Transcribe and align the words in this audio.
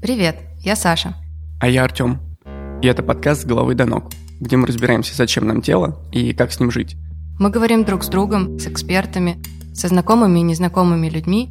Привет, 0.00 0.36
я 0.60 0.76
Саша. 0.76 1.14
А 1.60 1.68
я 1.68 1.84
Артем. 1.84 2.20
И 2.80 2.86
это 2.86 3.02
подкаст 3.02 3.42
«С 3.42 3.44
головы 3.44 3.74
до 3.74 3.84
ног», 3.84 4.10
где 4.40 4.56
мы 4.56 4.66
разбираемся, 4.66 5.14
зачем 5.14 5.46
нам 5.46 5.60
тело 5.60 6.00
и 6.10 6.32
как 6.32 6.52
с 6.52 6.58
ним 6.58 6.70
жить. 6.70 6.96
Мы 7.38 7.50
говорим 7.50 7.84
друг 7.84 8.02
с 8.02 8.08
другом, 8.08 8.58
с 8.58 8.66
экспертами, 8.66 9.36
со 9.74 9.88
знакомыми 9.88 10.38
и 10.38 10.42
незнакомыми 10.42 11.10
людьми 11.10 11.50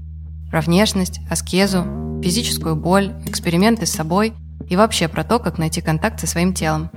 про 0.49 0.61
внешность, 0.61 1.19
аскезу, 1.29 1.83
физическую 2.23 2.75
боль, 2.75 3.11
эксперименты 3.27 3.85
с 3.85 3.91
собой 3.91 4.33
и 4.67 4.75
вообще 4.75 5.07
про 5.07 5.23
то, 5.23 5.37
как 5.37 5.59
найти 5.59 5.81
контакт 5.81 6.19
со 6.19 6.25
своим 6.25 6.55
телом. 6.55 6.89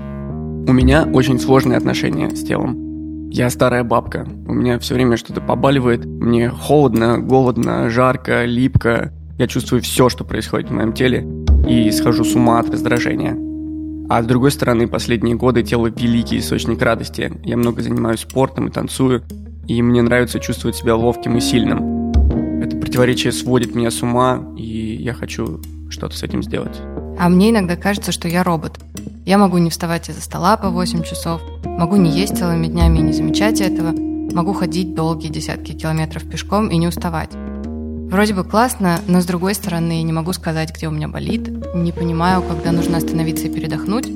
У 0.67 0.73
меня 0.73 1.05
очень 1.05 1.39
сложные 1.39 1.77
отношения 1.77 2.31
с 2.31 2.43
телом. 2.43 3.29
Я 3.29 3.51
старая 3.51 3.85
бабка, 3.85 4.27
у 4.47 4.55
меня 4.55 4.79
все 4.79 4.95
время 4.95 5.19
что-то 5.19 5.43
побаливает, 5.43 6.07
мне 6.07 6.49
холодно, 6.49 7.19
голодно, 7.19 7.91
жарко, 7.91 8.47
липко. 8.47 9.13
Я 9.37 9.49
чувствую 9.49 9.83
все, 9.83 10.09
что 10.09 10.25
происходит 10.25 10.71
в 10.71 10.73
моем 10.73 10.93
теле, 10.95 11.27
и 11.69 11.91
схожу 11.91 12.25
с 12.25 12.35
ума 12.35 12.59
от 12.59 12.71
раздражения. 12.71 13.37
А 14.09 14.23
с 14.23 14.27
другой 14.27 14.51
стороны, 14.51 14.89
последние 14.89 15.37
годы 15.37 15.63
тело 15.63 15.87
великий 15.87 16.39
источник 16.39 16.83
радости. 16.83 17.33
Я 17.45 17.57
много 17.57 17.83
занимаюсь 17.83 18.21
спортом 18.21 18.69
и 18.69 18.71
танцую, 18.71 19.23
и 19.67 19.81
мне 19.81 20.03
нравится 20.03 20.39
чувствовать 20.39 20.77
себя 20.77 20.97
ловким 20.97 21.37
и 21.37 21.41
сильным. 21.41 22.13
Это 22.63 22.77
противоречие 22.77 23.33
сводит 23.33 23.75
меня 23.75 23.91
с 23.91 24.03
ума, 24.03 24.43
и 24.57 24.97
я 25.01 25.15
хочу 25.15 25.61
что-то 25.89 26.17
с 26.17 26.23
этим 26.23 26.43
сделать. 26.43 26.79
А 27.19 27.29
мне 27.29 27.51
иногда 27.51 27.77
кажется, 27.77 28.13
что 28.13 28.29
я 28.29 28.43
робот. 28.43 28.79
Я 29.25 29.39
могу 29.39 29.59
не 29.59 29.71
вставать 29.71 30.09
из-за 30.09 30.21
стола 30.21 30.57
по 30.57 30.69
8 30.69 31.03
часов, 31.05 31.41
могу 31.65 31.97
не 31.97 32.11
есть 32.11 32.37
целыми 32.37 32.67
днями 32.67 32.99
и 32.99 33.03
не 33.03 33.13
замечать 33.13 33.61
этого, 33.61 33.93
могу 34.35 34.53
ходить 34.53 34.95
долгие 34.95 35.29
десятки 35.29 35.73
километров 35.73 36.29
пешком 36.29 36.69
и 36.69 36.77
не 36.77 36.89
уставать. 36.89 37.31
Вроде 38.13 38.35
бы 38.35 38.45
классно, 38.45 39.01
но 39.07 39.23
с 39.23 39.25
другой 39.25 39.55
стороны 39.55 40.03
не 40.03 40.13
могу 40.13 40.35
сказать, 40.35 40.71
где 40.71 40.87
у 40.87 40.91
меня 40.91 41.09
болит, 41.09 41.49
не 41.75 41.93
понимаю, 41.93 42.43
когда 42.43 42.71
нужно 42.71 42.99
остановиться 42.99 43.47
и 43.47 43.49
передохнуть. 43.49 44.07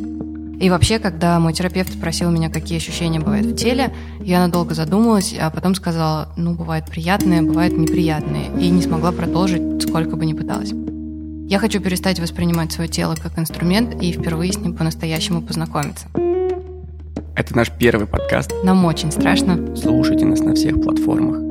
И 0.61 0.69
вообще, 0.69 0.99
когда 0.99 1.41
мой 1.41 1.55
терапевт 1.55 1.95
спросил 1.95 2.31
меня, 2.31 2.51
какие 2.51 2.77
ощущения 2.77 3.21
бывают 3.21 3.47
в 3.47 3.57
теле, 3.57 3.95
я 4.21 4.41
надолго 4.41 4.75
задумалась, 4.75 5.35
а 5.41 5.49
потом 5.49 5.75
сказала, 5.75 6.29
ну, 6.37 6.53
бывают 6.53 6.85
приятные, 6.91 7.41
бывают 7.41 7.79
неприятные, 7.79 8.51
и 8.61 8.69
не 8.69 8.83
смогла 8.83 9.13
продолжить, 9.13 9.83
сколько 9.83 10.17
бы 10.17 10.27
ни 10.27 10.35
пыталась. 10.35 10.75
Я 11.49 11.59
хочу 11.59 11.81
перестать 11.81 12.21
воспринимать 12.21 12.73
свое 12.73 12.91
тело 12.91 13.15
как 13.15 13.39
инструмент 13.39 14.03
и 14.03 14.13
впервые 14.13 14.53
с 14.53 14.59
ним 14.59 14.75
по-настоящему 14.75 15.41
познакомиться. 15.41 16.09
Это 17.35 17.57
наш 17.57 17.71
первый 17.71 18.07
подкаст. 18.07 18.53
Нам 18.63 18.85
очень 18.85 19.11
страшно. 19.11 19.75
Слушайте 19.75 20.27
нас 20.27 20.41
на 20.41 20.55
всех 20.55 20.83
платформах. 20.83 21.46